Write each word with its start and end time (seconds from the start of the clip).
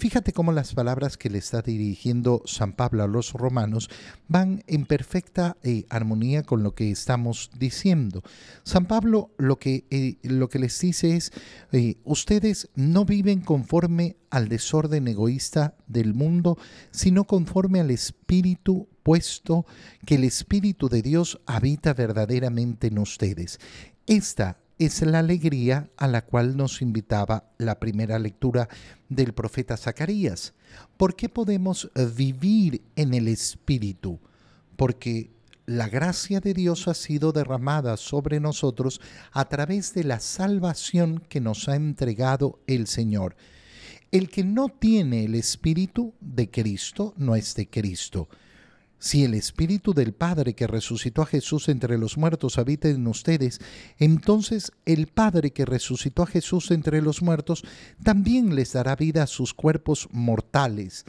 Fíjate 0.00 0.32
cómo 0.32 0.50
las 0.52 0.72
palabras 0.72 1.18
que 1.18 1.28
le 1.28 1.36
está 1.36 1.60
dirigiendo 1.60 2.40
San 2.46 2.72
Pablo 2.72 3.02
a 3.02 3.06
los 3.06 3.34
romanos 3.34 3.90
van 4.28 4.64
en 4.66 4.86
perfecta 4.86 5.58
eh, 5.62 5.84
armonía 5.90 6.42
con 6.42 6.62
lo 6.62 6.74
que 6.74 6.90
estamos 6.90 7.50
diciendo. 7.58 8.22
San 8.62 8.86
Pablo 8.86 9.30
lo 9.36 9.58
que, 9.58 9.84
eh, 9.90 10.16
lo 10.22 10.48
que 10.48 10.58
les 10.58 10.80
dice 10.80 11.16
es, 11.16 11.32
eh, 11.72 11.98
ustedes 12.04 12.70
no 12.74 13.04
viven 13.04 13.42
conforme 13.42 14.16
al 14.30 14.48
desorden 14.48 15.06
egoísta 15.06 15.74
del 15.86 16.14
mundo, 16.14 16.56
sino 16.92 17.24
conforme 17.24 17.80
al 17.80 17.90
espíritu 17.90 18.88
puesto 19.02 19.66
que 20.06 20.14
el 20.14 20.24
Espíritu 20.24 20.88
de 20.88 21.02
Dios 21.02 21.42
habita 21.44 21.92
verdaderamente 21.92 22.86
en 22.86 23.00
ustedes. 23.00 23.60
Esta 24.06 24.56
es 24.80 25.02
la 25.02 25.18
alegría 25.18 25.90
a 25.98 26.08
la 26.08 26.24
cual 26.24 26.56
nos 26.56 26.80
invitaba 26.80 27.52
la 27.58 27.78
primera 27.78 28.18
lectura 28.18 28.66
del 29.10 29.34
profeta 29.34 29.76
Zacarías. 29.76 30.54
¿Por 30.96 31.14
qué 31.14 31.28
podemos 31.28 31.90
vivir 32.16 32.80
en 32.96 33.12
el 33.12 33.28
Espíritu? 33.28 34.18
Porque 34.76 35.32
la 35.66 35.90
gracia 35.90 36.40
de 36.40 36.54
Dios 36.54 36.88
ha 36.88 36.94
sido 36.94 37.32
derramada 37.32 37.98
sobre 37.98 38.40
nosotros 38.40 39.02
a 39.32 39.50
través 39.50 39.92
de 39.92 40.04
la 40.04 40.18
salvación 40.18 41.22
que 41.28 41.42
nos 41.42 41.68
ha 41.68 41.76
entregado 41.76 42.58
el 42.66 42.86
Señor. 42.86 43.36
El 44.10 44.30
que 44.30 44.44
no 44.44 44.70
tiene 44.70 45.26
el 45.26 45.34
Espíritu 45.34 46.14
de 46.20 46.50
Cristo 46.50 47.12
no 47.18 47.36
es 47.36 47.54
de 47.54 47.68
Cristo. 47.68 48.30
Si 49.00 49.24
el 49.24 49.32
Espíritu 49.32 49.94
del 49.94 50.12
Padre 50.12 50.52
que 50.52 50.66
resucitó 50.66 51.22
a 51.22 51.26
Jesús 51.26 51.70
entre 51.70 51.96
los 51.96 52.18
muertos 52.18 52.58
habita 52.58 52.90
en 52.90 53.06
ustedes, 53.06 53.58
entonces 53.98 54.72
el 54.84 55.06
Padre 55.06 55.52
que 55.52 55.64
resucitó 55.64 56.22
a 56.22 56.26
Jesús 56.26 56.70
entre 56.70 57.00
los 57.00 57.22
muertos 57.22 57.64
también 58.04 58.54
les 58.54 58.74
dará 58.74 58.96
vida 58.96 59.22
a 59.22 59.26
sus 59.26 59.54
cuerpos 59.54 60.06
mortales. 60.12 61.06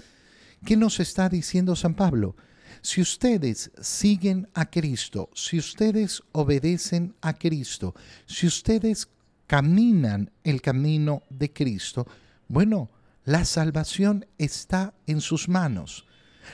¿Qué 0.65 0.77
nos 0.77 1.01
está 1.01 1.27
diciendo 1.27 1.75
San 1.75 1.93
Pablo? 1.95 2.37
Si 2.81 3.01
ustedes 3.01 3.71
siguen 3.81 4.47
a 4.53 4.69
Cristo, 4.69 5.29
si 5.33 5.59
ustedes 5.59 6.23
obedecen 6.31 7.13
a 7.19 7.33
Cristo, 7.33 7.93
si 8.25 8.47
ustedes 8.47 9.09
caminan 9.47 10.31
el 10.45 10.61
camino 10.61 11.23
de 11.29 11.51
Cristo, 11.51 12.07
bueno, 12.47 12.89
la 13.25 13.43
salvación 13.43 14.25
está 14.37 14.93
en 15.07 15.19
sus 15.19 15.49
manos. 15.49 16.05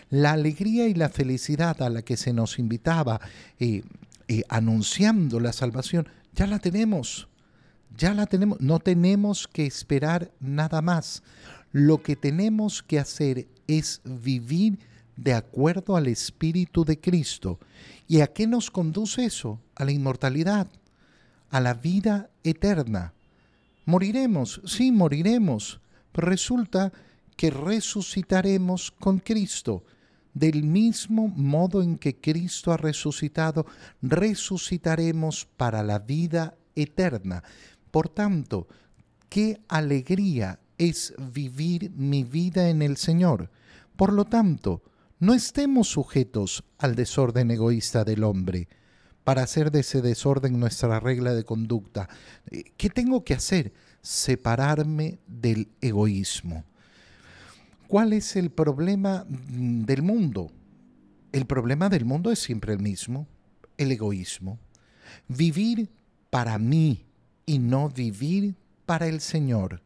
La 0.10 0.32
alegría 0.32 0.88
y 0.88 0.94
la 0.94 1.10
felicidad 1.10 1.82
a 1.82 1.90
la 1.90 2.02
que 2.02 2.18
se 2.18 2.34
nos 2.34 2.60
invitaba 2.60 3.20
eh, 3.60 3.84
eh, 4.28 4.44
anunciando 4.50 5.40
la 5.40 5.54
salvación, 5.54 6.08
ya 6.34 6.48
la 6.48 6.60
tenemos. 6.60 7.28
Ya 7.98 8.14
la 8.14 8.28
tenemos. 8.28 8.60
No 8.62 8.80
tenemos 8.80 9.48
que 9.48 9.66
esperar 9.66 10.32
nada 10.40 10.82
más. 10.82 11.24
Lo 11.72 12.02
que 12.02 12.16
tenemos 12.16 12.84
que 12.84 13.00
hacer 13.00 13.48
es 13.68 14.02
vivir 14.04 14.80
de 15.16 15.34
acuerdo 15.34 15.96
al 15.96 16.08
Espíritu 16.08 16.86
de 16.86 17.00
Cristo. 17.00 17.60
¿Y 18.08 18.22
a 18.22 18.28
qué 18.28 18.48
nos 18.48 18.72
conduce 18.72 19.26
eso? 19.26 19.60
A 19.76 19.84
la 19.84 19.92
inmortalidad, 19.92 20.68
a 21.50 21.60
la 21.60 21.74
vida 21.74 22.30
eterna. 22.44 23.14
Moriremos, 23.86 24.62
sí, 24.66 24.92
moriremos. 24.92 25.82
Pero 26.12 26.30
resulta 26.30 26.92
que 27.38 27.52
resucitaremos 27.52 28.92
con 28.92 29.20
Cristo. 29.20 29.86
Del 30.34 30.64
mismo 30.64 31.30
modo 31.30 31.82
en 31.82 31.98
que 31.98 32.20
Cristo 32.20 32.72
ha 32.74 32.78
resucitado, 32.78 33.66
resucitaremos 34.02 35.48
para 35.56 35.82
la 35.84 36.00
vida 36.00 36.58
eterna. 36.76 37.44
Por 37.92 38.10
tanto, 38.10 38.68
qué 39.30 39.62
alegría 39.68 40.60
es 40.78 41.14
vivir 41.34 41.92
mi 41.92 42.24
vida 42.24 42.70
en 42.70 42.82
el 42.82 42.98
Señor. 42.98 43.50
Por 43.96 44.14
lo 44.14 44.26
tanto, 44.26 44.84
no 45.20 45.34
estemos 45.34 45.88
sujetos 45.88 46.64
al 46.78 46.96
desorden 46.96 47.50
egoísta 47.50 48.04
del 48.04 48.24
hombre 48.24 48.68
para 49.24 49.44
hacer 49.44 49.72
de 49.72 49.80
ese 49.80 50.02
desorden 50.02 50.60
nuestra 50.60 51.00
regla 51.00 51.34
de 51.34 51.44
conducta. 51.44 52.08
¿Qué 52.78 52.90
tengo 52.90 53.24
que 53.24 53.34
hacer? 53.34 53.74
Separarme 54.02 55.20
del 55.28 55.70
egoísmo. 55.82 56.64
¿Cuál 57.88 58.12
es 58.12 58.36
el 58.36 58.50
problema 58.50 59.26
mm, 59.28 59.84
del 59.84 60.02
mundo? 60.02 60.52
El 61.32 61.46
problema 61.46 61.88
del 61.88 62.04
mundo 62.04 62.32
es 62.32 62.40
siempre 62.40 62.74
el 62.74 62.80
mismo, 62.80 63.28
el 63.78 63.92
egoísmo. 63.92 64.60
Vivir 65.30 65.90
para 66.30 66.58
mí 66.58 67.06
y 67.46 67.60
no 67.60 67.90
vivir 67.90 68.56
para 68.86 69.08
el 69.08 69.22
Señor. 69.22 69.82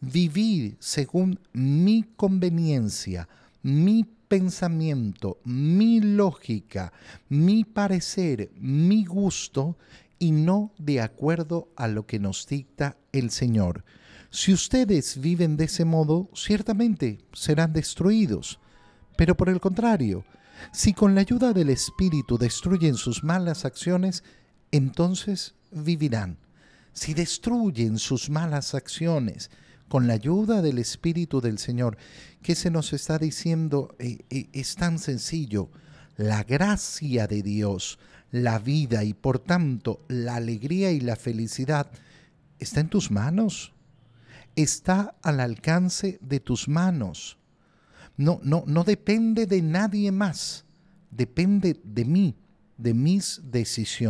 Vivir 0.00 0.76
según 0.78 1.40
mi 1.52 2.04
conveniencia, 2.16 3.28
mi 3.62 4.04
pensamiento, 4.28 5.38
mi 5.44 6.00
lógica, 6.00 6.92
mi 7.28 7.64
parecer, 7.64 8.50
mi 8.54 9.04
gusto 9.04 9.76
y 10.22 10.30
no 10.30 10.72
de 10.78 11.00
acuerdo 11.00 11.72
a 11.74 11.88
lo 11.88 12.06
que 12.06 12.20
nos 12.20 12.46
dicta 12.46 12.96
el 13.10 13.32
Señor. 13.32 13.84
Si 14.30 14.52
ustedes 14.52 15.20
viven 15.20 15.56
de 15.56 15.64
ese 15.64 15.84
modo, 15.84 16.30
ciertamente 16.32 17.18
serán 17.32 17.72
destruidos. 17.72 18.60
Pero 19.16 19.36
por 19.36 19.48
el 19.48 19.58
contrario, 19.58 20.24
si 20.72 20.92
con 20.94 21.16
la 21.16 21.22
ayuda 21.22 21.52
del 21.52 21.70
Espíritu 21.70 22.38
destruyen 22.38 22.94
sus 22.94 23.24
malas 23.24 23.64
acciones, 23.64 24.22
entonces 24.70 25.56
vivirán. 25.72 26.38
Si 26.92 27.14
destruyen 27.14 27.98
sus 27.98 28.30
malas 28.30 28.76
acciones 28.76 29.50
con 29.88 30.06
la 30.06 30.14
ayuda 30.14 30.62
del 30.62 30.78
Espíritu 30.78 31.40
del 31.40 31.58
Señor, 31.58 31.96
¿qué 32.42 32.54
se 32.54 32.70
nos 32.70 32.92
está 32.92 33.18
diciendo? 33.18 33.96
Eh, 33.98 34.18
eh, 34.30 34.48
es 34.52 34.76
tan 34.76 35.00
sencillo. 35.00 35.68
La 36.16 36.44
gracia 36.44 37.26
de 37.26 37.42
Dios, 37.42 37.98
la 38.30 38.58
vida 38.58 39.04
y 39.04 39.14
por 39.14 39.38
tanto 39.38 40.04
la 40.08 40.36
alegría 40.36 40.92
y 40.92 41.00
la 41.00 41.16
felicidad 41.16 41.90
está 42.58 42.80
en 42.80 42.88
tus 42.88 43.10
manos 43.10 43.72
está 44.56 45.14
al 45.22 45.40
alcance 45.40 46.18
de 46.20 46.40
tus 46.40 46.68
manos. 46.68 47.38
No, 48.16 48.40
no, 48.42 48.64
no 48.66 48.84
depende 48.84 49.46
de 49.46 49.62
nadie 49.62 50.12
más, 50.12 50.64
depende 51.10 51.80
de 51.82 52.04
mí, 52.04 52.36
de 52.76 52.94
mis 52.94 53.40
decisiones. 53.44 54.02